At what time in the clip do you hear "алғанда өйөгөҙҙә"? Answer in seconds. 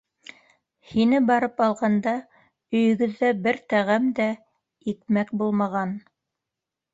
1.65-3.29